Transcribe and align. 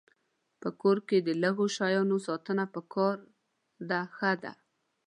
په 0.61 0.69
کور 0.81 0.97
کې 1.07 1.17
د 1.27 1.29
لږو 1.43 1.65
شیانو 1.75 2.17
ساتنه 2.27 2.65
پکار 2.73 3.17
ده 3.89 3.99
ښه 4.15 4.31
ده. 4.43 4.53